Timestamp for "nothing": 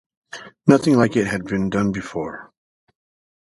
0.65-0.97